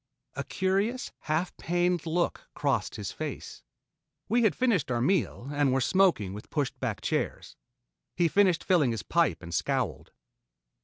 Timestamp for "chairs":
7.01-7.55